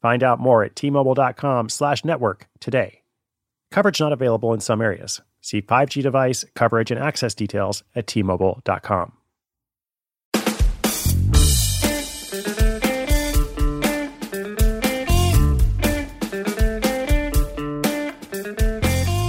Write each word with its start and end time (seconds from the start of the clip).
Find 0.00 0.22
out 0.22 0.40
more 0.40 0.64
at 0.64 0.74
tmobile.com 0.74 1.68
slash 1.68 2.04
network 2.04 2.48
today. 2.58 3.02
Coverage 3.70 4.00
not 4.00 4.12
available 4.12 4.52
in 4.52 4.60
some 4.60 4.80
areas. 4.80 5.20
See 5.40 5.62
5G 5.62 6.02
device, 6.02 6.44
coverage, 6.54 6.90
and 6.90 7.00
access 7.00 7.34
details 7.34 7.82
at 7.94 8.06
tmobile.com. 8.06 9.12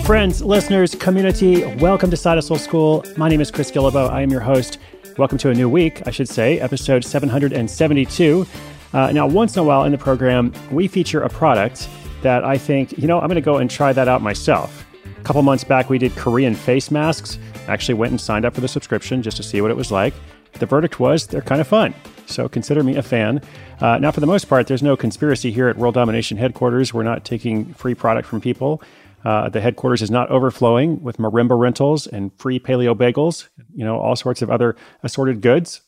Friends, 0.05 0.41
listeners, 0.41 0.93
community, 0.95 1.63
welcome 1.75 2.11
to 2.11 2.17
Hustle 2.17 2.57
School. 2.57 3.05
My 3.15 3.29
name 3.29 3.39
is 3.39 3.49
Chris 3.49 3.71
Guillebeau. 3.71 4.09
I 4.09 4.21
am 4.21 4.29
your 4.29 4.41
host. 4.41 4.77
Welcome 5.17 5.37
to 5.37 5.49
a 5.49 5.53
new 5.53 5.69
week, 5.69 6.05
I 6.05 6.11
should 6.11 6.27
say, 6.27 6.59
episode 6.59 7.05
772. 7.05 8.45
Uh, 8.93 9.11
now, 9.11 9.25
once 9.25 9.55
in 9.55 9.61
a 9.61 9.63
while 9.63 9.83
in 9.83 9.91
the 9.91 9.97
program, 9.97 10.53
we 10.71 10.87
feature 10.87 11.21
a 11.21 11.29
product 11.29 11.87
that 12.21 12.43
I 12.43 12.57
think, 12.57 12.97
you 12.97 13.07
know, 13.07 13.19
I'm 13.19 13.27
going 13.27 13.35
to 13.35 13.41
go 13.41 13.57
and 13.57 13.69
try 13.69 13.93
that 13.93 14.07
out 14.07 14.21
myself. 14.21 14.85
A 15.19 15.23
couple 15.23 15.41
months 15.41 15.63
back, 15.63 15.89
we 15.89 15.97
did 15.97 16.15
Korean 16.15 16.55
face 16.55 16.91
masks. 16.91 17.37
I 17.67 17.73
actually 17.73 17.95
went 17.95 18.11
and 18.11 18.19
signed 18.19 18.45
up 18.45 18.53
for 18.53 18.61
the 18.61 18.67
subscription 18.67 19.21
just 19.21 19.37
to 19.37 19.43
see 19.43 19.61
what 19.61 19.71
it 19.71 19.77
was 19.77 19.91
like. 19.91 20.13
The 20.53 20.65
verdict 20.65 20.99
was 20.99 21.27
they're 21.27 21.41
kind 21.41 21.61
of 21.61 21.67
fun. 21.67 21.93
So 22.25 22.49
consider 22.49 22.83
me 22.83 22.95
a 22.97 23.01
fan. 23.01 23.41
Uh, 23.79 23.97
now, 23.97 24.11
for 24.11 24.19
the 24.19 24.27
most 24.27 24.45
part, 24.45 24.67
there's 24.67 24.83
no 24.83 24.97
conspiracy 24.97 25.51
here 25.51 25.67
at 25.67 25.77
World 25.77 25.95
Domination 25.95 26.37
headquarters. 26.37 26.93
We're 26.93 27.03
not 27.03 27.23
taking 27.23 27.73
free 27.73 27.95
product 27.95 28.27
from 28.27 28.41
people. 28.41 28.81
Uh, 29.23 29.49
the 29.49 29.61
headquarters 29.61 30.01
is 30.01 30.11
not 30.11 30.29
overflowing 30.29 31.01
with 31.01 31.17
marimba 31.17 31.57
rentals 31.57 32.07
and 32.07 32.31
free 32.39 32.59
paleo 32.59 32.95
bagels, 32.95 33.47
you 33.73 33.85
know, 33.85 33.99
all 33.99 34.15
sorts 34.15 34.41
of 34.41 34.49
other 34.49 34.75
assorted 35.03 35.41
goods. 35.41 35.81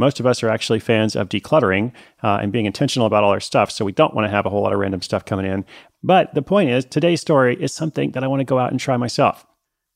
Most 0.00 0.18
of 0.18 0.24
us 0.24 0.42
are 0.42 0.48
actually 0.48 0.80
fans 0.80 1.14
of 1.14 1.28
decluttering 1.28 1.92
uh, 2.22 2.38
and 2.40 2.50
being 2.50 2.64
intentional 2.64 3.06
about 3.06 3.22
all 3.22 3.32
our 3.32 3.38
stuff, 3.38 3.70
so 3.70 3.84
we 3.84 3.92
don't 3.92 4.14
want 4.14 4.24
to 4.24 4.30
have 4.30 4.46
a 4.46 4.50
whole 4.50 4.62
lot 4.62 4.72
of 4.72 4.78
random 4.78 5.02
stuff 5.02 5.26
coming 5.26 5.44
in. 5.44 5.62
But 6.02 6.34
the 6.34 6.40
point 6.40 6.70
is, 6.70 6.86
today's 6.86 7.20
story 7.20 7.54
is 7.62 7.74
something 7.74 8.12
that 8.12 8.24
I 8.24 8.26
want 8.26 8.40
to 8.40 8.44
go 8.44 8.58
out 8.58 8.70
and 8.70 8.80
try 8.80 8.96
myself. 8.96 9.44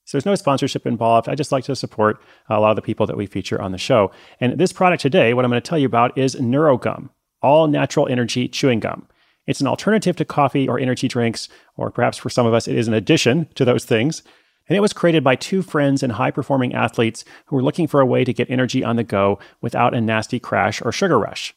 So 0.04 0.18
there's 0.18 0.26
no 0.26 0.34
sponsorship 0.34 0.86
involved. 0.86 1.26
I 1.26 1.34
just 1.34 1.52
like 1.52 1.64
to 1.64 1.74
support 1.74 2.20
a 2.50 2.60
lot 2.60 2.68
of 2.68 2.76
the 2.76 2.82
people 2.82 3.06
that 3.06 3.16
we 3.16 3.24
feature 3.24 3.60
on 3.62 3.72
the 3.72 3.78
show. 3.78 4.10
And 4.40 4.58
this 4.58 4.74
product 4.74 5.00
today, 5.00 5.32
what 5.32 5.46
I'm 5.46 5.50
going 5.50 5.62
to 5.62 5.66
tell 5.66 5.78
you 5.78 5.86
about 5.86 6.18
is 6.18 6.36
NeuroGum, 6.36 7.08
all 7.40 7.66
natural 7.66 8.06
energy 8.06 8.46
chewing 8.46 8.80
gum. 8.80 9.08
It's 9.46 9.62
an 9.62 9.66
alternative 9.66 10.16
to 10.16 10.26
coffee 10.26 10.68
or 10.68 10.78
energy 10.78 11.08
drinks, 11.08 11.48
or 11.78 11.90
perhaps 11.90 12.18
for 12.18 12.28
some 12.28 12.44
of 12.44 12.52
us, 12.52 12.68
it 12.68 12.76
is 12.76 12.88
an 12.88 12.94
addition 12.94 13.48
to 13.54 13.64
those 13.64 13.86
things. 13.86 14.22
And 14.68 14.76
it 14.76 14.80
was 14.80 14.92
created 14.92 15.22
by 15.22 15.36
two 15.36 15.62
friends 15.62 16.02
and 16.02 16.12
high 16.12 16.30
performing 16.30 16.74
athletes 16.74 17.24
who 17.46 17.56
were 17.56 17.62
looking 17.62 17.86
for 17.86 18.00
a 18.00 18.06
way 18.06 18.24
to 18.24 18.32
get 18.32 18.50
energy 18.50 18.82
on 18.82 18.96
the 18.96 19.04
go 19.04 19.38
without 19.60 19.94
a 19.94 20.00
nasty 20.00 20.40
crash 20.40 20.80
or 20.82 20.90
sugar 20.90 21.18
rush. 21.18 21.54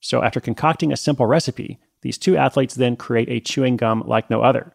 So, 0.00 0.22
after 0.22 0.40
concocting 0.40 0.92
a 0.92 0.96
simple 0.96 1.26
recipe, 1.26 1.78
these 2.00 2.18
two 2.18 2.36
athletes 2.36 2.74
then 2.74 2.96
create 2.96 3.28
a 3.28 3.40
chewing 3.40 3.76
gum 3.76 4.02
like 4.06 4.30
no 4.30 4.42
other. 4.42 4.72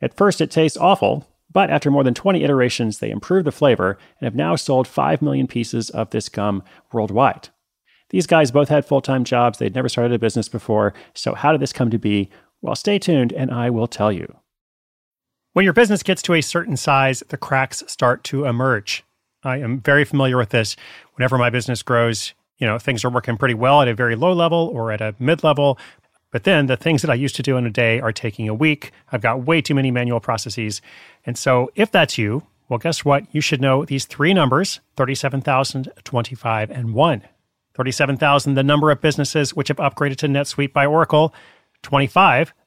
At 0.00 0.16
first, 0.16 0.40
it 0.40 0.50
tastes 0.50 0.76
awful, 0.76 1.28
but 1.52 1.70
after 1.70 1.90
more 1.90 2.02
than 2.02 2.14
20 2.14 2.42
iterations, 2.42 2.98
they 2.98 3.10
improved 3.10 3.46
the 3.46 3.52
flavor 3.52 3.96
and 4.18 4.26
have 4.26 4.34
now 4.34 4.56
sold 4.56 4.88
5 4.88 5.22
million 5.22 5.46
pieces 5.46 5.90
of 5.90 6.10
this 6.10 6.28
gum 6.28 6.64
worldwide. 6.92 7.50
These 8.10 8.26
guys 8.26 8.50
both 8.50 8.68
had 8.68 8.84
full 8.84 9.00
time 9.00 9.24
jobs. 9.24 9.58
They'd 9.58 9.74
never 9.74 9.88
started 9.88 10.12
a 10.12 10.18
business 10.18 10.48
before. 10.48 10.94
So, 11.14 11.34
how 11.34 11.52
did 11.52 11.60
this 11.60 11.72
come 11.72 11.90
to 11.90 11.98
be? 11.98 12.30
Well, 12.60 12.74
stay 12.74 12.98
tuned 12.98 13.32
and 13.32 13.50
I 13.50 13.70
will 13.70 13.86
tell 13.86 14.12
you. 14.12 14.34
When 15.54 15.62
your 15.62 15.72
business 15.72 16.02
gets 16.02 16.20
to 16.22 16.34
a 16.34 16.40
certain 16.40 16.76
size, 16.76 17.22
the 17.28 17.36
cracks 17.36 17.84
start 17.86 18.24
to 18.24 18.44
emerge. 18.44 19.04
I 19.44 19.58
am 19.58 19.80
very 19.80 20.04
familiar 20.04 20.36
with 20.36 20.48
this. 20.48 20.74
Whenever 21.14 21.38
my 21.38 21.48
business 21.48 21.80
grows, 21.80 22.34
you 22.58 22.66
know, 22.66 22.76
things 22.76 23.04
are 23.04 23.08
working 23.08 23.36
pretty 23.36 23.54
well 23.54 23.80
at 23.80 23.86
a 23.86 23.94
very 23.94 24.16
low 24.16 24.32
level 24.32 24.68
or 24.74 24.90
at 24.90 25.00
a 25.00 25.14
mid 25.20 25.44
level. 25.44 25.78
But 26.32 26.42
then 26.42 26.66
the 26.66 26.76
things 26.76 27.02
that 27.02 27.10
I 27.10 27.14
used 27.14 27.36
to 27.36 27.42
do 27.44 27.56
in 27.56 27.66
a 27.66 27.70
day 27.70 28.00
are 28.00 28.10
taking 28.10 28.48
a 28.48 28.54
week. 28.54 28.90
I've 29.12 29.20
got 29.20 29.44
way 29.44 29.62
too 29.62 29.76
many 29.76 29.92
manual 29.92 30.18
processes. 30.18 30.82
And 31.24 31.38
so, 31.38 31.70
if 31.76 31.92
that's 31.92 32.18
you, 32.18 32.42
well, 32.68 32.80
guess 32.80 33.04
what? 33.04 33.32
You 33.32 33.40
should 33.40 33.60
know 33.60 33.84
these 33.84 34.06
three 34.06 34.34
numbers 34.34 34.80
37,000, 34.96 35.92
25, 36.02 36.70
and 36.72 36.94
1. 36.94 37.22
37,000, 37.76 38.54
the 38.54 38.64
number 38.64 38.90
of 38.90 39.00
businesses 39.00 39.54
which 39.54 39.68
have 39.68 39.76
upgraded 39.76 40.16
to 40.16 40.26
NetSuite 40.26 40.72
by 40.72 40.84
Oracle. 40.84 41.32
25, 41.82 42.52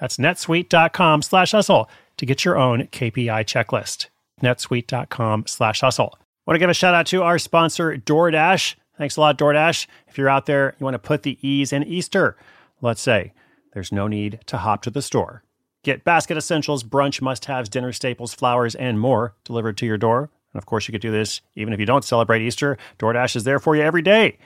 That's 0.00 0.16
netsuite.com 0.16 1.22
slash 1.22 1.52
hustle 1.52 1.90
to 2.16 2.26
get 2.26 2.44
your 2.44 2.56
own 2.56 2.86
KPI 2.88 3.44
checklist. 3.44 4.06
netsuite.com 4.42 5.46
slash 5.46 5.80
hustle. 5.80 6.18
Want 6.46 6.54
to 6.54 6.58
give 6.58 6.70
a 6.70 6.74
shout 6.74 6.94
out 6.94 7.06
to 7.06 7.22
our 7.22 7.38
sponsor, 7.38 7.96
DoorDash. 7.96 8.76
Thanks 8.98 9.16
a 9.16 9.20
lot, 9.20 9.38
DoorDash. 9.38 9.86
If 10.08 10.16
you're 10.16 10.28
out 10.28 10.46
there, 10.46 10.74
you 10.78 10.84
want 10.84 10.94
to 10.94 10.98
put 10.98 11.22
the 11.22 11.38
E's 11.46 11.72
in 11.72 11.82
Easter. 11.82 12.36
Let's 12.80 13.00
say 13.00 13.32
there's 13.72 13.92
no 13.92 14.06
need 14.06 14.40
to 14.46 14.58
hop 14.58 14.82
to 14.82 14.90
the 14.90 15.02
store. 15.02 15.42
Get 15.82 16.04
basket 16.04 16.36
essentials, 16.36 16.82
brunch 16.82 17.20
must 17.20 17.44
haves, 17.44 17.68
dinner 17.68 17.92
staples, 17.92 18.34
flowers, 18.34 18.74
and 18.74 18.98
more 18.98 19.34
delivered 19.44 19.76
to 19.78 19.86
your 19.86 19.98
door 19.98 20.30
and 20.56 20.62
of 20.62 20.64
course, 20.64 20.88
you 20.88 20.92
could 20.92 21.02
do 21.02 21.10
this 21.10 21.42
even 21.54 21.74
if 21.74 21.80
you 21.80 21.84
don't 21.84 22.02
celebrate 22.02 22.40
Easter. 22.40 22.78
DoorDash 22.98 23.36
is 23.36 23.44
there 23.44 23.58
for 23.58 23.76
you 23.76 23.82
every 23.82 24.00
day. 24.00 24.38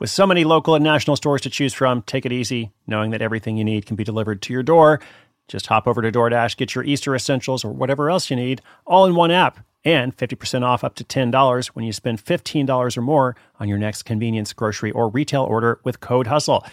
With 0.00 0.10
so 0.10 0.26
many 0.26 0.42
local 0.42 0.74
and 0.74 0.82
national 0.82 1.16
stores 1.16 1.42
to 1.42 1.50
choose 1.50 1.72
from, 1.72 2.02
take 2.02 2.26
it 2.26 2.32
easy, 2.32 2.72
knowing 2.86 3.12
that 3.12 3.22
everything 3.22 3.56
you 3.56 3.64
need 3.64 3.86
can 3.86 3.94
be 3.94 4.02
delivered 4.02 4.42
to 4.42 4.52
your 4.52 4.64
door. 4.64 5.00
Just 5.46 5.68
hop 5.68 5.86
over 5.86 6.02
to 6.02 6.10
DoorDash, 6.10 6.56
get 6.56 6.74
your 6.74 6.84
Easter 6.84 7.14
essentials 7.14 7.64
or 7.64 7.72
whatever 7.72 8.10
else 8.10 8.28
you 8.28 8.36
need, 8.36 8.60
all 8.86 9.06
in 9.06 9.14
one 9.14 9.30
app. 9.30 9.64
And 9.84 10.16
50% 10.16 10.62
off 10.62 10.82
up 10.82 10.94
to 10.96 11.04
$10 11.04 11.66
when 11.68 11.84
you 11.84 11.92
spend 11.92 12.24
$15 12.24 12.96
or 12.96 13.00
more 13.02 13.36
on 13.60 13.68
your 13.68 13.78
next 13.78 14.04
convenience, 14.04 14.52
grocery, 14.52 14.90
or 14.90 15.10
retail 15.10 15.44
order 15.44 15.78
with 15.84 16.00
code 16.00 16.26
HUSTLE. 16.26 16.64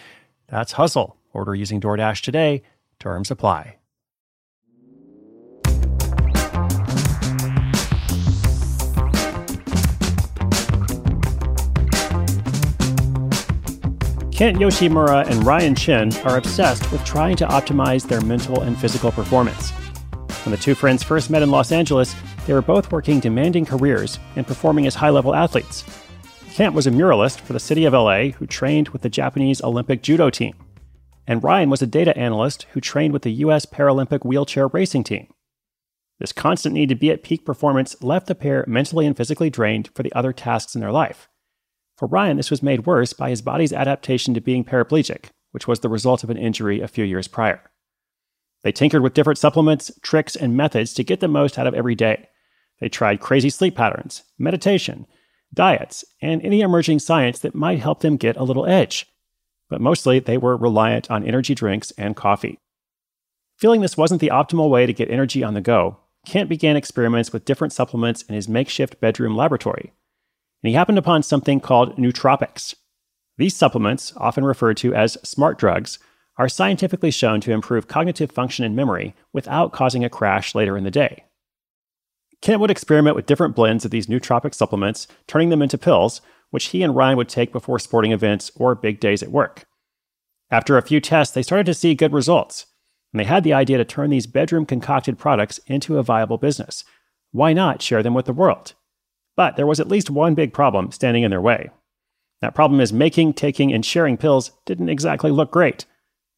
That's 0.48 0.72
HUSTLE. 0.72 1.16
Order 1.32 1.54
using 1.54 1.80
DoorDash 1.80 2.22
today. 2.22 2.62
Terms 2.98 3.30
apply. 3.30 3.76
Kent 14.42 14.58
Yoshimura 14.58 15.24
and 15.28 15.46
Ryan 15.46 15.72
Chen 15.76 16.12
are 16.24 16.36
obsessed 16.36 16.90
with 16.90 17.04
trying 17.04 17.36
to 17.36 17.46
optimize 17.46 18.08
their 18.08 18.20
mental 18.22 18.62
and 18.62 18.76
physical 18.76 19.12
performance. 19.12 19.70
When 20.44 20.50
the 20.50 20.56
two 20.56 20.74
friends 20.74 21.04
first 21.04 21.30
met 21.30 21.42
in 21.42 21.52
Los 21.52 21.70
Angeles, 21.70 22.12
they 22.44 22.52
were 22.52 22.60
both 22.60 22.90
working 22.90 23.20
demanding 23.20 23.64
careers 23.64 24.18
and 24.34 24.44
performing 24.44 24.88
as 24.88 24.96
high 24.96 25.10
level 25.10 25.32
athletes. 25.32 25.84
Kent 26.54 26.74
was 26.74 26.88
a 26.88 26.90
muralist 26.90 27.38
for 27.38 27.52
the 27.52 27.60
city 27.60 27.84
of 27.84 27.92
LA 27.92 28.30
who 28.30 28.48
trained 28.48 28.88
with 28.88 29.02
the 29.02 29.08
Japanese 29.08 29.62
Olympic 29.62 30.02
judo 30.02 30.28
team. 30.28 30.56
And 31.24 31.44
Ryan 31.44 31.70
was 31.70 31.80
a 31.80 31.86
data 31.86 32.18
analyst 32.18 32.66
who 32.72 32.80
trained 32.80 33.12
with 33.12 33.22
the 33.22 33.32
U.S. 33.44 33.64
Paralympic 33.64 34.24
wheelchair 34.24 34.66
racing 34.66 35.04
team. 35.04 35.28
This 36.18 36.32
constant 36.32 36.74
need 36.74 36.88
to 36.88 36.96
be 36.96 37.12
at 37.12 37.22
peak 37.22 37.46
performance 37.46 37.94
left 38.02 38.26
the 38.26 38.34
pair 38.34 38.64
mentally 38.66 39.06
and 39.06 39.16
physically 39.16 39.50
drained 39.50 39.90
for 39.94 40.02
the 40.02 40.12
other 40.14 40.32
tasks 40.32 40.74
in 40.74 40.80
their 40.80 40.90
life. 40.90 41.28
For 42.02 42.08
Ryan, 42.08 42.36
this 42.36 42.50
was 42.50 42.64
made 42.64 42.84
worse 42.84 43.12
by 43.12 43.30
his 43.30 43.42
body's 43.42 43.72
adaptation 43.72 44.34
to 44.34 44.40
being 44.40 44.64
paraplegic, 44.64 45.26
which 45.52 45.68
was 45.68 45.78
the 45.78 45.88
result 45.88 46.24
of 46.24 46.30
an 46.30 46.36
injury 46.36 46.80
a 46.80 46.88
few 46.88 47.04
years 47.04 47.28
prior. 47.28 47.62
They 48.64 48.72
tinkered 48.72 49.04
with 49.04 49.14
different 49.14 49.38
supplements, 49.38 49.92
tricks, 50.02 50.34
and 50.34 50.56
methods 50.56 50.94
to 50.94 51.04
get 51.04 51.20
the 51.20 51.28
most 51.28 51.60
out 51.60 51.68
of 51.68 51.74
every 51.74 51.94
day. 51.94 52.28
They 52.80 52.88
tried 52.88 53.20
crazy 53.20 53.50
sleep 53.50 53.76
patterns, 53.76 54.24
meditation, 54.36 55.06
diets, 55.54 56.04
and 56.20 56.44
any 56.44 56.60
emerging 56.60 56.98
science 56.98 57.38
that 57.38 57.54
might 57.54 57.78
help 57.78 58.00
them 58.00 58.16
get 58.16 58.36
a 58.36 58.42
little 58.42 58.66
edge. 58.66 59.06
But 59.70 59.80
mostly, 59.80 60.18
they 60.18 60.38
were 60.38 60.56
reliant 60.56 61.08
on 61.08 61.22
energy 61.22 61.54
drinks 61.54 61.92
and 61.92 62.16
coffee. 62.16 62.58
Feeling 63.58 63.80
this 63.80 63.96
wasn't 63.96 64.20
the 64.20 64.32
optimal 64.34 64.70
way 64.70 64.86
to 64.86 64.92
get 64.92 65.08
energy 65.08 65.44
on 65.44 65.54
the 65.54 65.60
go, 65.60 65.98
Kent 66.26 66.48
began 66.48 66.74
experiments 66.74 67.32
with 67.32 67.44
different 67.44 67.72
supplements 67.72 68.22
in 68.22 68.34
his 68.34 68.48
makeshift 68.48 69.00
bedroom 69.00 69.36
laboratory. 69.36 69.92
And 70.62 70.68
he 70.68 70.74
happened 70.74 70.98
upon 70.98 71.22
something 71.22 71.60
called 71.60 71.96
nootropics. 71.96 72.74
These 73.38 73.56
supplements, 73.56 74.12
often 74.16 74.44
referred 74.44 74.76
to 74.78 74.94
as 74.94 75.18
smart 75.24 75.58
drugs, 75.58 75.98
are 76.36 76.48
scientifically 76.48 77.10
shown 77.10 77.40
to 77.42 77.52
improve 77.52 77.88
cognitive 77.88 78.30
function 78.30 78.64
and 78.64 78.76
memory 78.76 79.14
without 79.32 79.72
causing 79.72 80.04
a 80.04 80.10
crash 80.10 80.54
later 80.54 80.76
in 80.76 80.84
the 80.84 80.90
day. 80.90 81.24
Kent 82.40 82.60
would 82.60 82.70
experiment 82.70 83.14
with 83.14 83.26
different 83.26 83.54
blends 83.54 83.84
of 83.84 83.90
these 83.90 84.06
nootropic 84.06 84.54
supplements, 84.54 85.06
turning 85.26 85.50
them 85.50 85.62
into 85.62 85.78
pills, 85.78 86.20
which 86.50 86.66
he 86.66 86.82
and 86.82 86.94
Ryan 86.94 87.16
would 87.16 87.28
take 87.28 87.52
before 87.52 87.78
sporting 87.78 88.12
events 88.12 88.50
or 88.56 88.74
big 88.74 89.00
days 89.00 89.22
at 89.22 89.30
work. 89.30 89.64
After 90.50 90.76
a 90.76 90.82
few 90.82 91.00
tests, 91.00 91.34
they 91.34 91.42
started 91.42 91.66
to 91.66 91.74
see 91.74 91.94
good 91.94 92.12
results, 92.12 92.66
and 93.12 93.20
they 93.20 93.24
had 93.24 93.44
the 93.44 93.52
idea 93.52 93.78
to 93.78 93.84
turn 93.84 94.10
these 94.10 94.26
bedroom 94.26 94.66
concocted 94.66 95.18
products 95.18 95.58
into 95.66 95.98
a 95.98 96.02
viable 96.02 96.36
business. 96.36 96.84
Why 97.30 97.52
not 97.52 97.80
share 97.80 98.02
them 98.02 98.14
with 98.14 98.26
the 98.26 98.32
world? 98.32 98.74
But 99.36 99.56
there 99.56 99.66
was 99.66 99.80
at 99.80 99.88
least 99.88 100.10
one 100.10 100.34
big 100.34 100.52
problem 100.52 100.92
standing 100.92 101.22
in 101.22 101.30
their 101.30 101.40
way. 101.40 101.70
That 102.40 102.54
problem 102.54 102.80
is 102.80 102.92
making, 102.92 103.34
taking, 103.34 103.72
and 103.72 103.84
sharing 103.84 104.16
pills 104.16 104.50
didn't 104.66 104.88
exactly 104.88 105.30
look 105.30 105.50
great. 105.50 105.86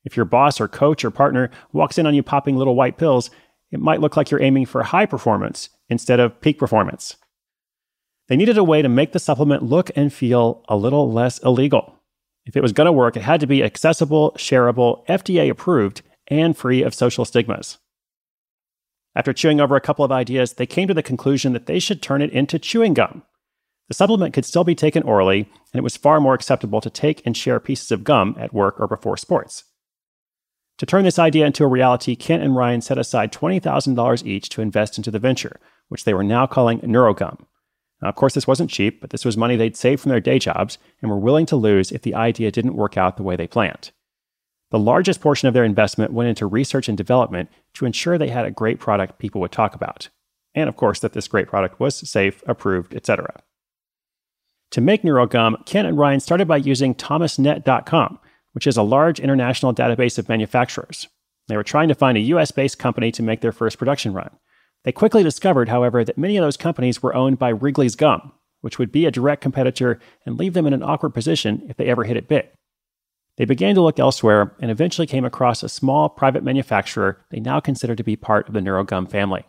If 0.04 0.16
your 0.16 0.26
boss 0.26 0.60
or 0.60 0.68
coach 0.68 1.04
or 1.04 1.10
partner 1.10 1.50
walks 1.72 1.98
in 1.98 2.06
on 2.06 2.14
you 2.14 2.22
popping 2.22 2.56
little 2.56 2.74
white 2.74 2.98
pills, 2.98 3.30
it 3.70 3.80
might 3.80 4.00
look 4.00 4.16
like 4.16 4.30
you're 4.30 4.42
aiming 4.42 4.66
for 4.66 4.82
high 4.82 5.06
performance 5.06 5.70
instead 5.88 6.20
of 6.20 6.40
peak 6.40 6.58
performance. 6.58 7.16
They 8.28 8.36
needed 8.36 8.58
a 8.58 8.64
way 8.64 8.82
to 8.82 8.88
make 8.88 9.12
the 9.12 9.18
supplement 9.18 9.62
look 9.62 9.90
and 9.96 10.12
feel 10.12 10.62
a 10.68 10.76
little 10.76 11.10
less 11.10 11.38
illegal. 11.38 11.98
If 12.46 12.56
it 12.56 12.62
was 12.62 12.72
going 12.72 12.86
to 12.86 12.92
work, 12.92 13.16
it 13.16 13.22
had 13.22 13.40
to 13.40 13.46
be 13.46 13.62
accessible, 13.62 14.32
shareable, 14.36 15.06
FDA 15.06 15.50
approved, 15.50 16.02
and 16.28 16.56
free 16.56 16.82
of 16.82 16.94
social 16.94 17.24
stigmas. 17.24 17.78
After 19.16 19.32
chewing 19.32 19.60
over 19.60 19.76
a 19.76 19.80
couple 19.80 20.04
of 20.04 20.12
ideas, 20.12 20.54
they 20.54 20.66
came 20.66 20.88
to 20.88 20.94
the 20.94 21.02
conclusion 21.02 21.52
that 21.52 21.66
they 21.66 21.78
should 21.78 22.02
turn 22.02 22.22
it 22.22 22.30
into 22.30 22.58
chewing 22.58 22.94
gum. 22.94 23.22
The 23.88 23.94
supplement 23.94 24.34
could 24.34 24.44
still 24.44 24.64
be 24.64 24.74
taken 24.74 25.02
orally, 25.02 25.40
and 25.40 25.78
it 25.78 25.82
was 25.82 25.96
far 25.96 26.20
more 26.20 26.34
acceptable 26.34 26.80
to 26.80 26.90
take 26.90 27.24
and 27.26 27.36
share 27.36 27.60
pieces 27.60 27.92
of 27.92 28.02
gum 28.02 28.34
at 28.38 28.54
work 28.54 28.80
or 28.80 28.88
before 28.88 29.16
sports. 29.16 29.64
To 30.78 30.86
turn 30.86 31.04
this 31.04 31.18
idea 31.18 31.46
into 31.46 31.64
a 31.64 31.68
reality, 31.68 32.16
Kent 32.16 32.42
and 32.42 32.56
Ryan 32.56 32.80
set 32.80 32.98
aside 32.98 33.32
$20,000 33.32 34.26
each 34.26 34.48
to 34.48 34.62
invest 34.62 34.96
into 34.96 35.10
the 35.10 35.20
venture, 35.20 35.60
which 35.88 36.04
they 36.04 36.14
were 36.14 36.24
now 36.24 36.46
calling 36.46 36.80
NeuroGum. 36.80 37.44
Now, 38.02 38.08
of 38.08 38.16
course, 38.16 38.34
this 38.34 38.48
wasn't 38.48 38.70
cheap, 38.70 39.00
but 39.00 39.10
this 39.10 39.24
was 39.24 39.36
money 39.36 39.54
they'd 39.54 39.76
saved 39.76 40.02
from 40.02 40.10
their 40.10 40.20
day 40.20 40.38
jobs 40.38 40.78
and 41.00 41.10
were 41.10 41.18
willing 41.18 41.46
to 41.46 41.56
lose 41.56 41.92
if 41.92 42.02
the 42.02 42.14
idea 42.14 42.50
didn't 42.50 42.74
work 42.74 42.96
out 42.96 43.16
the 43.16 43.22
way 43.22 43.36
they 43.36 43.46
planned. 43.46 43.92
The 44.74 44.80
largest 44.80 45.20
portion 45.20 45.46
of 45.46 45.54
their 45.54 45.62
investment 45.62 46.12
went 46.12 46.28
into 46.28 46.48
research 46.48 46.88
and 46.88 46.98
development 46.98 47.48
to 47.74 47.86
ensure 47.86 48.18
they 48.18 48.30
had 48.30 48.44
a 48.44 48.50
great 48.50 48.80
product 48.80 49.20
people 49.20 49.40
would 49.40 49.52
talk 49.52 49.72
about. 49.72 50.08
And 50.52 50.68
of 50.68 50.74
course, 50.74 50.98
that 50.98 51.12
this 51.12 51.28
great 51.28 51.46
product 51.46 51.78
was 51.78 51.94
safe, 52.10 52.42
approved, 52.48 52.92
etc. 52.92 53.40
To 54.72 54.80
make 54.80 55.02
NeuroGum, 55.02 55.64
Kent 55.64 55.86
and 55.86 55.96
Ryan 55.96 56.18
started 56.18 56.48
by 56.48 56.56
using 56.56 56.92
thomasnet.com, 56.92 58.18
which 58.50 58.66
is 58.66 58.76
a 58.76 58.82
large 58.82 59.20
international 59.20 59.72
database 59.72 60.18
of 60.18 60.28
manufacturers. 60.28 61.06
They 61.46 61.56
were 61.56 61.62
trying 61.62 61.86
to 61.86 61.94
find 61.94 62.18
a 62.18 62.22
US 62.32 62.50
based 62.50 62.76
company 62.76 63.12
to 63.12 63.22
make 63.22 63.42
their 63.42 63.52
first 63.52 63.78
production 63.78 64.12
run. 64.12 64.30
They 64.82 64.90
quickly 64.90 65.22
discovered, 65.22 65.68
however, 65.68 66.02
that 66.04 66.18
many 66.18 66.36
of 66.36 66.42
those 66.42 66.56
companies 66.56 67.00
were 67.00 67.14
owned 67.14 67.38
by 67.38 67.50
Wrigley's 67.50 67.94
Gum, 67.94 68.32
which 68.60 68.80
would 68.80 68.90
be 68.90 69.06
a 69.06 69.12
direct 69.12 69.40
competitor 69.40 70.00
and 70.26 70.36
leave 70.36 70.54
them 70.54 70.66
in 70.66 70.72
an 70.72 70.82
awkward 70.82 71.14
position 71.14 71.64
if 71.68 71.76
they 71.76 71.86
ever 71.86 72.02
hit 72.02 72.16
it 72.16 72.26
big. 72.26 72.48
They 73.36 73.44
began 73.44 73.74
to 73.74 73.80
look 73.80 73.98
elsewhere 73.98 74.54
and 74.60 74.70
eventually 74.70 75.06
came 75.06 75.24
across 75.24 75.62
a 75.62 75.68
small 75.68 76.08
private 76.08 76.44
manufacturer 76.44 77.24
they 77.30 77.40
now 77.40 77.60
consider 77.60 77.96
to 77.96 78.04
be 78.04 78.16
part 78.16 78.46
of 78.46 78.54
the 78.54 78.60
NeuroGum 78.60 79.10
family. 79.10 79.44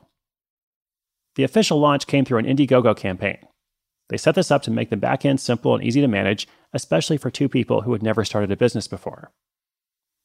The 1.36 1.44
official 1.44 1.80
launch 1.80 2.08
came 2.08 2.26
through 2.26 2.40
an 2.40 2.46
Indiegogo 2.46 2.96
campaign. 2.98 3.38
They 4.10 4.18
set 4.18 4.36
this 4.36 4.52
up 4.52 4.62
to 4.64 4.72
make 4.72 4.90
the 4.90 4.98
back 4.98 5.26
end 5.26 5.40
simple 5.40 5.76
and 5.76 5.84
easy 5.84 6.02
to 6.02 6.08
manage, 6.08 6.48
especially 6.74 7.18
for 7.18 7.30
two 7.30 7.50
people 7.50 7.82
who 7.82 7.94
had 7.94 8.04
never 8.04 8.24
started 8.24 8.52
a 8.52 8.58
business 8.58 8.88
before. 8.88 9.32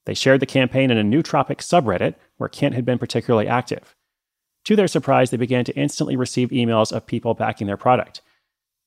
They 0.06 0.14
shared 0.14 0.40
the 0.40 0.46
campaign 0.46 0.90
in 0.90 0.98
a 0.98 1.02
nootropic 1.02 1.58
subreddit 1.58 2.14
where 2.36 2.48
Kent 2.48 2.74
had 2.74 2.84
been 2.84 2.98
particularly 2.98 3.48
active. 3.48 3.94
To 4.64 4.76
their 4.76 4.88
surprise, 4.88 5.30
they 5.30 5.36
began 5.36 5.64
to 5.64 5.76
instantly 5.76 6.16
receive 6.16 6.50
emails 6.50 6.92
of 6.92 7.06
people 7.06 7.34
backing 7.34 7.66
their 7.66 7.76
product. 7.76 8.20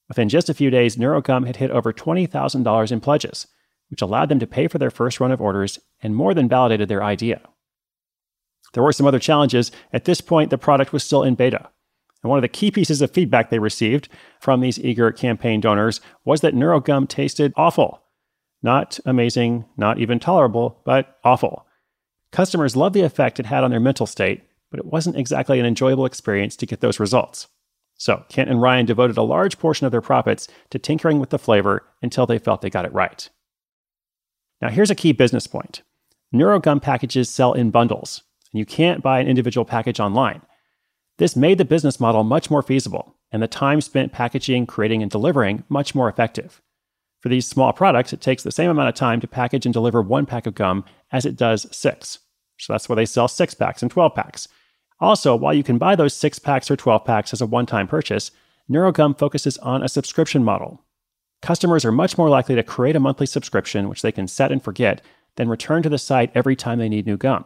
Within 0.07 0.29
just 0.29 0.49
a 0.49 0.53
few 0.53 0.69
days, 0.69 0.95
NeuroGum 0.95 1.45
had 1.45 1.57
hit 1.57 1.71
over 1.71 1.91
$20,000 1.91 2.91
in 2.91 2.99
pledges, 2.99 3.47
which 3.93 4.01
allowed 4.01 4.27
them 4.27 4.39
to 4.39 4.47
pay 4.47 4.67
for 4.67 4.79
their 4.79 4.89
first 4.89 5.19
run 5.19 5.31
of 5.31 5.39
orders 5.39 5.77
and 6.01 6.15
more 6.15 6.33
than 6.33 6.49
validated 6.49 6.89
their 6.89 7.03
idea. 7.03 7.39
There 8.73 8.81
were 8.81 8.91
some 8.91 9.05
other 9.05 9.19
challenges. 9.19 9.71
At 9.93 10.05
this 10.05 10.19
point, 10.19 10.49
the 10.49 10.57
product 10.57 10.91
was 10.91 11.03
still 11.03 11.21
in 11.21 11.35
beta. 11.35 11.69
And 12.23 12.29
one 12.31 12.39
of 12.39 12.41
the 12.41 12.47
key 12.47 12.71
pieces 12.71 13.03
of 13.03 13.11
feedback 13.11 13.51
they 13.51 13.59
received 13.59 14.09
from 14.39 14.61
these 14.61 14.79
eager 14.79 15.11
campaign 15.11 15.61
donors 15.61 16.01
was 16.25 16.41
that 16.41 16.55
NeuroGum 16.55 17.07
tasted 17.07 17.53
awful. 17.55 18.01
Not 18.63 18.99
amazing, 19.05 19.65
not 19.77 19.99
even 19.99 20.17
tolerable, 20.17 20.81
but 20.85 21.19
awful. 21.23 21.67
Customers 22.31 22.75
loved 22.75 22.95
the 22.95 23.01
effect 23.01 23.39
it 23.39 23.45
had 23.45 23.63
on 23.63 23.69
their 23.69 23.79
mental 23.79 24.07
state, 24.07 24.41
but 24.71 24.79
it 24.79 24.87
wasn't 24.87 25.17
exactly 25.17 25.59
an 25.59 25.67
enjoyable 25.67 26.07
experience 26.07 26.55
to 26.55 26.65
get 26.65 26.81
those 26.81 26.99
results. 26.99 27.47
So, 27.95 28.23
Kent 28.27 28.49
and 28.49 28.59
Ryan 28.59 28.87
devoted 28.87 29.17
a 29.17 29.21
large 29.21 29.59
portion 29.59 29.85
of 29.85 29.91
their 29.91 30.01
profits 30.01 30.47
to 30.71 30.79
tinkering 30.79 31.19
with 31.19 31.29
the 31.29 31.37
flavor 31.37 31.83
until 32.01 32.25
they 32.25 32.39
felt 32.39 32.61
they 32.61 32.71
got 32.71 32.85
it 32.85 32.93
right. 32.93 33.29
Now, 34.63 34.69
here's 34.69 34.89
a 34.89 34.95
key 34.95 35.11
business 35.11 35.45
point 35.45 35.81
NeuroGum 36.33 36.81
packages 36.81 37.29
sell 37.29 37.51
in 37.51 37.69
bundles, 37.69 38.23
and 38.53 38.59
you 38.59 38.65
can't 38.65 39.03
buy 39.03 39.19
an 39.19 39.27
individual 39.27 39.65
package 39.65 39.99
online. 39.99 40.41
This 41.17 41.35
made 41.35 41.57
the 41.57 41.65
business 41.65 41.99
model 41.99 42.23
much 42.23 42.49
more 42.49 42.61
feasible 42.61 43.13
and 43.29 43.43
the 43.43 43.47
time 43.49 43.81
spent 43.81 44.13
packaging, 44.13 44.65
creating, 44.65 45.01
and 45.01 45.11
delivering 45.11 45.65
much 45.67 45.93
more 45.93 46.07
effective. 46.07 46.61
For 47.19 47.27
these 47.27 47.45
small 47.45 47.73
products, 47.73 48.13
it 48.13 48.21
takes 48.21 48.43
the 48.43 48.53
same 48.53 48.69
amount 48.69 48.87
of 48.87 48.95
time 48.95 49.19
to 49.19 49.27
package 49.27 49.65
and 49.65 49.73
deliver 49.73 50.01
one 50.01 50.25
pack 50.25 50.47
of 50.47 50.55
gum 50.55 50.85
as 51.11 51.25
it 51.25 51.35
does 51.35 51.67
six. 51.75 52.19
So 52.57 52.71
that's 52.71 52.87
why 52.87 52.95
they 52.95 53.05
sell 53.05 53.27
six 53.27 53.53
packs 53.53 53.81
and 53.81 53.91
12 53.91 54.15
packs. 54.15 54.47
Also, 55.01 55.35
while 55.35 55.53
you 55.53 55.63
can 55.63 55.77
buy 55.77 55.97
those 55.97 56.13
six 56.13 56.39
packs 56.39 56.71
or 56.71 56.77
12 56.77 57.03
packs 57.03 57.33
as 57.33 57.41
a 57.41 57.45
one 57.45 57.65
time 57.65 57.87
purchase, 57.87 58.31
NeuroGum 58.71 59.19
focuses 59.19 59.57
on 59.57 59.83
a 59.83 59.89
subscription 59.89 60.41
model. 60.41 60.85
Customers 61.43 61.83
are 61.83 61.91
much 61.91 62.17
more 62.17 62.29
likely 62.29 62.55
to 62.55 62.63
create 62.63 62.95
a 62.95 63.01
monthly 63.01 63.25
subscription, 63.25 63.89
which 63.89 64.01
they 64.01 64.13
can 64.13 64.29
set 64.29 64.49
and 64.49 64.63
forget, 64.63 65.01
than 65.35 65.49
return 65.49 65.83
to 65.83 65.89
the 65.89 65.97
site 65.97 66.31
every 66.33 66.55
time 66.55 66.79
they 66.79 66.87
need 66.87 67.05
new 67.05 67.17
gum. 67.17 67.43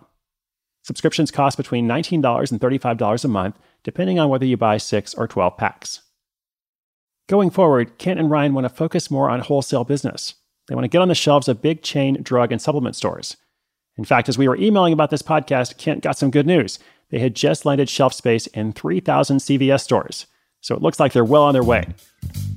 Subscriptions 0.84 1.32
cost 1.32 1.58
between 1.58 1.88
$19 1.88 2.52
and 2.52 2.62
$35 2.62 3.26
a 3.26 3.28
month, 3.28 3.58
depending 3.84 4.20
on 4.20 4.30
whether 4.30 4.46
you 4.46 4.56
buy 4.56 4.78
6 4.78 5.16
or 5.16 5.28
12 5.28 5.58
packs. 5.58 6.02
Going 7.28 7.50
forward, 7.50 7.98
Kent 7.98 8.20
and 8.20 8.30
Ryan 8.30 8.54
want 8.54 8.66
to 8.66 8.70
focus 8.70 9.10
more 9.10 9.32
on 9.32 9.40
wholesale 9.40 9.84
business. 9.84 10.36
They 10.68 10.76
want 10.76 10.86
to 10.86 10.90
get 10.90 11.02
on 11.02 11.08
the 11.08 11.16
shelves 11.16 11.48
of 11.48 11.64
big 11.64 11.82
chain 11.82 12.22
drug 12.22 12.52
and 12.52 12.62
supplement 12.62 12.96
stores. 12.96 13.36
In 13.98 14.06
fact, 14.06 14.30
as 14.30 14.38
we 14.38 14.48
were 14.48 14.58
emailing 14.58 14.94
about 14.94 15.10
this 15.10 15.24
podcast, 15.24 15.80
Kent 15.80 16.04
got 16.04 16.20
some 16.20 16.30
good 16.30 16.46
news. 16.46 16.78
They 17.10 17.18
had 17.18 17.36
just 17.36 17.66
landed 17.66 17.90
shelf 17.90 18.14
space 18.14 18.46
in 18.48 18.74
3,000 18.74 19.40
CVS 19.40 19.82
stores, 19.82 20.28
so 20.62 20.76
it 20.76 20.82
looks 20.82 21.00
like 21.00 21.14
they're 21.14 21.24
well 21.26 21.44
on 21.44 21.54
their 21.54 21.64
way. 21.64 21.86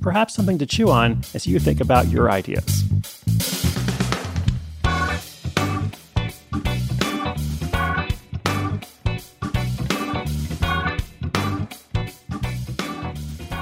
Perhaps 0.01 0.33
something 0.33 0.57
to 0.57 0.65
chew 0.65 0.89
on 0.89 1.21
as 1.33 1.45
you 1.45 1.59
think 1.59 1.79
about 1.79 2.07
your 2.09 2.31
ideas. 2.31 2.83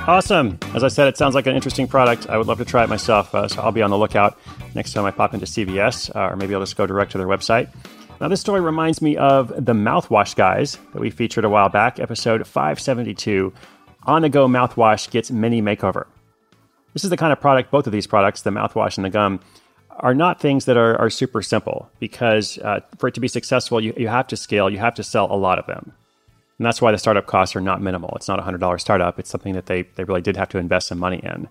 Awesome. 0.10 0.58
As 0.74 0.84
I 0.84 0.88
said, 0.88 1.08
it 1.08 1.18
sounds 1.18 1.36
like 1.36 1.46
an 1.46 1.56
interesting 1.56 1.88
product. 1.88 2.28
I 2.30 2.38
would 2.38 2.48
love 2.48 2.58
to 2.58 2.66
try 2.66 2.84
it 2.84 2.90
myself, 2.90 3.36
uh, 3.36 3.48
so 3.48 3.62
I'll 3.62 3.72
be 3.72 3.84
on 3.84 3.92
the 3.92 3.98
lookout 3.98 4.40
next 4.74 4.94
time 4.94 5.06
I 5.06 5.12
pop 5.12 5.36
into 5.36 5.46
CVS, 5.46 6.16
uh, 6.16 6.32
or 6.32 6.36
maybe 6.36 6.56
I'll 6.56 6.62
just 6.62 6.78
go 6.78 6.88
direct 6.88 7.12
to 7.12 7.20
their 7.20 7.28
website. 7.28 7.70
Now, 8.20 8.28
this 8.28 8.42
story 8.42 8.60
reminds 8.60 9.04
me 9.04 9.18
of 9.18 9.50
the 9.50 9.74
mouthwash 9.74 10.36
guys 10.36 10.80
that 10.94 11.00
we 11.00 11.12
featured 11.12 11.46
a 11.46 11.50
while 11.50 11.70
back, 11.70 12.00
episode 12.00 12.48
572. 12.48 13.54
On 14.04 14.22
the 14.22 14.30
go 14.30 14.48
mouthwash 14.48 15.10
gets 15.10 15.32
mini 15.32 15.62
makeover. 15.62 16.06
This 16.94 17.04
is 17.04 17.10
the 17.10 17.18
kind 17.18 17.32
of 17.32 17.40
product, 17.40 17.72
both 17.72 17.86
of 17.86 17.94
these 17.94 18.08
products, 18.08 18.42
the 18.42 18.50
mouthwash 18.50 18.98
and 18.98 19.06
the 19.06 19.10
gum, 19.10 19.40
are 20.00 20.16
not 20.16 20.40
things 20.40 20.66
that 20.66 20.78
are, 20.78 20.98
are 20.98 21.10
super 21.10 21.42
simple 21.42 21.90
because 22.00 22.58
uh, 22.60 22.80
for 22.98 23.10
it 23.10 23.14
to 23.14 23.20
be 23.20 23.28
successful, 23.28 23.82
you, 23.82 23.94
you 23.98 24.08
have 24.08 24.28
to 24.28 24.38
scale, 24.38 24.70
you 24.70 24.78
have 24.78 24.96
to 24.96 25.04
sell 25.04 25.32
a 25.32 25.36
lot 25.36 25.60
of 25.60 25.68
them. 25.68 25.92
And 26.58 26.66
that's 26.66 26.82
why 26.82 26.92
the 26.92 26.98
startup 26.98 27.26
costs 27.26 27.56
are 27.56 27.62
not 27.62 27.82
minimal. 27.82 28.14
It's 28.16 28.28
not 28.28 28.40
a 28.40 28.44
$100 28.44 28.82
startup. 28.82 29.20
It's 29.20 29.30
something 29.30 29.54
that 29.54 29.68
they, 29.68 29.84
they 29.96 30.04
really 30.04 30.22
did 30.22 30.36
have 30.38 30.50
to 30.50 30.58
invest 30.58 30.88
some 30.88 31.00
money 31.00 31.20
in. 31.24 31.48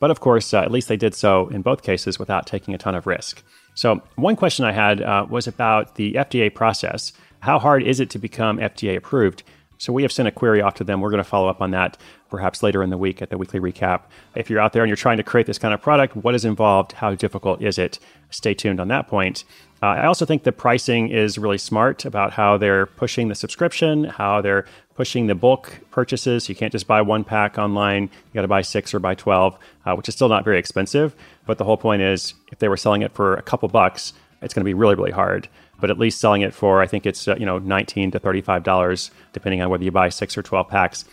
But 0.00 0.10
of 0.10 0.20
course, 0.20 0.52
uh, 0.52 0.60
at 0.60 0.70
least 0.70 0.88
they 0.88 0.96
did 0.96 1.14
so 1.14 1.48
in 1.48 1.62
both 1.62 1.82
cases 1.82 2.18
without 2.18 2.46
taking 2.46 2.74
a 2.74 2.78
ton 2.78 2.94
of 2.94 3.06
risk. 3.06 3.42
So, 3.74 4.02
one 4.16 4.36
question 4.36 4.64
I 4.64 4.72
had 4.72 5.00
uh, 5.02 5.26
was 5.28 5.46
about 5.46 5.94
the 5.94 6.14
FDA 6.14 6.52
process. 6.52 7.12
How 7.40 7.58
hard 7.58 7.82
is 7.82 8.00
it 8.00 8.10
to 8.10 8.18
become 8.18 8.58
FDA 8.58 8.96
approved? 8.96 9.42
So, 9.80 9.94
we 9.94 10.02
have 10.02 10.12
sent 10.12 10.28
a 10.28 10.30
query 10.30 10.60
off 10.60 10.74
to 10.74 10.84
them. 10.84 11.00
We're 11.00 11.08
going 11.08 11.24
to 11.24 11.28
follow 11.28 11.48
up 11.48 11.62
on 11.62 11.70
that 11.70 11.96
perhaps 12.28 12.62
later 12.62 12.82
in 12.82 12.90
the 12.90 12.98
week 12.98 13.22
at 13.22 13.30
the 13.30 13.38
weekly 13.38 13.60
recap. 13.60 14.02
If 14.34 14.50
you're 14.50 14.60
out 14.60 14.74
there 14.74 14.82
and 14.82 14.88
you're 14.90 14.96
trying 14.96 15.16
to 15.16 15.22
create 15.22 15.46
this 15.46 15.58
kind 15.58 15.72
of 15.72 15.80
product, 15.80 16.14
what 16.16 16.34
is 16.34 16.44
involved? 16.44 16.92
How 16.92 17.14
difficult 17.14 17.62
is 17.62 17.78
it? 17.78 17.98
Stay 18.28 18.52
tuned 18.52 18.78
on 18.78 18.88
that 18.88 19.08
point. 19.08 19.44
Uh, 19.82 19.86
I 19.86 20.06
also 20.06 20.26
think 20.26 20.42
the 20.42 20.52
pricing 20.52 21.08
is 21.08 21.38
really 21.38 21.56
smart 21.56 22.04
about 22.04 22.34
how 22.34 22.58
they're 22.58 22.84
pushing 22.84 23.28
the 23.28 23.34
subscription, 23.34 24.04
how 24.04 24.42
they're 24.42 24.66
pushing 24.94 25.26
the 25.26 25.34
bulk 25.34 25.80
purchases. 25.90 26.48
You 26.48 26.54
can't 26.54 26.72
just 26.72 26.86
buy 26.86 27.00
one 27.00 27.24
pack 27.24 27.56
online. 27.56 28.02
You 28.02 28.34
got 28.34 28.42
to 28.42 28.48
buy 28.48 28.60
six 28.60 28.92
or 28.92 28.98
buy 28.98 29.14
12, 29.14 29.58
uh, 29.86 29.94
which 29.94 30.08
is 30.08 30.14
still 30.14 30.28
not 30.28 30.44
very 30.44 30.58
expensive. 30.58 31.16
But 31.46 31.56
the 31.56 31.64
whole 31.64 31.78
point 31.78 32.02
is 32.02 32.34
if 32.52 32.58
they 32.58 32.68
were 32.68 32.76
selling 32.76 33.00
it 33.00 33.12
for 33.12 33.34
a 33.34 33.42
couple 33.42 33.68
bucks, 33.70 34.12
it's 34.42 34.52
going 34.52 34.62
to 34.62 34.68
be 34.68 34.74
really, 34.74 34.94
really 34.94 35.10
hard. 35.10 35.48
But 35.80 35.90
at 35.90 35.98
least 35.98 36.20
selling 36.20 36.42
it 36.42 36.54
for, 36.54 36.80
I 36.80 36.86
think 36.86 37.06
it's, 37.06 37.26
uh, 37.26 37.36
you 37.36 37.46
know, 37.46 37.58
19 37.58 38.10
to 38.12 38.20
$35, 38.20 39.10
depending 39.32 39.62
on 39.62 39.70
whether 39.70 39.84
you 39.84 39.90
buy 39.90 40.08
six 40.08 40.36
or 40.36 40.42
12 40.42 40.68
packs. 40.68 41.04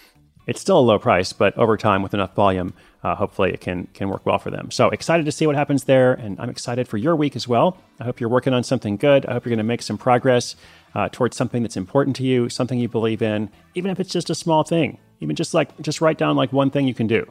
It's 0.45 0.61
still 0.61 0.79
a 0.79 0.81
low 0.81 0.97
price, 0.97 1.33
but 1.33 1.57
over 1.57 1.75
time 1.75 2.01
with 2.01 2.13
enough 2.13 2.33
volume, 2.33 2.73
uh, 3.03 3.15
hopefully 3.15 3.51
it 3.51 3.61
can 3.61 3.87
can 3.93 4.09
work 4.09 4.25
well 4.25 4.39
for 4.39 4.49
them. 4.49 4.71
So 4.71 4.89
excited 4.89 5.25
to 5.25 5.31
see 5.31 5.45
what 5.45 5.55
happens 5.55 5.83
there, 5.83 6.13
and 6.13 6.39
I'm 6.39 6.49
excited 6.49 6.87
for 6.87 6.97
your 6.97 7.15
week 7.15 7.35
as 7.35 7.47
well. 7.47 7.77
I 7.99 8.05
hope 8.05 8.19
you're 8.19 8.29
working 8.29 8.53
on 8.53 8.63
something 8.63 8.97
good. 8.97 9.25
I 9.25 9.33
hope 9.33 9.45
you're 9.45 9.51
going 9.51 9.57
to 9.57 9.63
make 9.63 9.81
some 9.81 9.97
progress 9.97 10.55
uh, 10.95 11.09
towards 11.11 11.35
something 11.35 11.61
that's 11.63 11.77
important 11.77 12.15
to 12.17 12.23
you, 12.23 12.49
something 12.49 12.79
you 12.79 12.87
believe 12.87 13.21
in, 13.21 13.49
even 13.75 13.91
if 13.91 13.99
it's 13.99 14.11
just 14.11 14.29
a 14.29 14.35
small 14.35 14.63
thing. 14.63 14.99
Even 15.19 15.35
just 15.35 15.53
like 15.53 15.79
just 15.81 15.99
write 15.99 16.17
down 16.17 16.35
like 16.35 16.53
one 16.53 16.69
thing 16.69 16.87
you 16.87 16.93
can 16.93 17.07
do, 17.07 17.29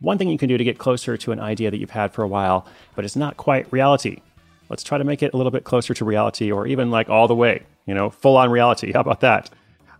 one 0.00 0.18
thing 0.18 0.28
you 0.28 0.38
can 0.38 0.48
do 0.48 0.56
to 0.56 0.64
get 0.64 0.78
closer 0.78 1.16
to 1.16 1.32
an 1.32 1.40
idea 1.40 1.70
that 1.70 1.78
you've 1.78 1.90
had 1.90 2.12
for 2.12 2.22
a 2.22 2.28
while, 2.28 2.66
but 2.94 3.04
it's 3.04 3.16
not 3.16 3.36
quite 3.36 3.70
reality. 3.72 4.20
Let's 4.68 4.82
try 4.82 4.98
to 4.98 5.04
make 5.04 5.22
it 5.22 5.34
a 5.34 5.36
little 5.36 5.52
bit 5.52 5.64
closer 5.64 5.94
to 5.94 6.04
reality, 6.04 6.50
or 6.50 6.66
even 6.66 6.90
like 6.90 7.08
all 7.08 7.28
the 7.28 7.34
way, 7.34 7.62
you 7.86 7.94
know, 7.94 8.10
full 8.10 8.36
on 8.36 8.50
reality. 8.50 8.92
How 8.94 9.00
about 9.00 9.20
that? 9.20 9.50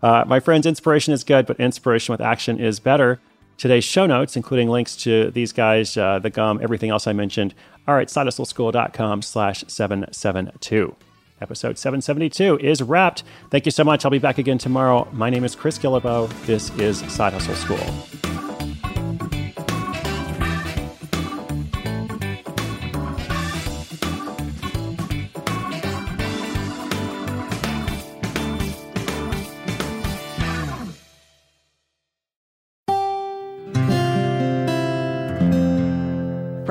Uh, 0.01 0.23
my 0.27 0.39
friends, 0.39 0.65
inspiration 0.65 1.13
is 1.13 1.23
good, 1.23 1.45
but 1.45 1.59
inspiration 1.59 2.13
with 2.13 2.21
action 2.21 2.59
is 2.59 2.79
better. 2.79 3.19
Today's 3.57 3.85
show 3.85 4.05
notes, 4.05 4.35
including 4.35 4.69
links 4.69 4.95
to 4.97 5.31
these 5.31 5.53
guys, 5.53 5.95
uh, 5.95 6.19
the 6.19 6.29
gum, 6.29 6.59
everything 6.61 6.89
else 6.89 7.07
I 7.07 7.13
mentioned, 7.13 7.53
are 7.87 7.99
at 7.99 8.09
sidehustleschool.com 8.09 9.21
slash 9.21 9.63
772. 9.67 10.95
Episode 11.41 11.77
772 11.77 12.57
is 12.59 12.81
wrapped. 12.81 13.23
Thank 13.51 13.65
you 13.65 13.71
so 13.71 13.83
much. 13.83 14.05
I'll 14.05 14.11
be 14.11 14.19
back 14.19 14.37
again 14.37 14.57
tomorrow. 14.57 15.07
My 15.11 15.29
name 15.29 15.43
is 15.43 15.55
Chris 15.55 15.77
Guillebeau. 15.77 16.29
This 16.45 16.69
is 16.77 16.99
Side 17.11 17.33
Hustle 17.33 17.55
School. 17.55 18.44